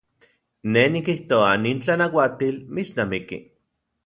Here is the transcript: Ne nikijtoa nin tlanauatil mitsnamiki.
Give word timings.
Ne 0.77 0.85
nikijtoa 0.95 1.51
nin 1.67 1.83
tlanauatil 1.85 2.59
mitsnamiki. 2.79 3.41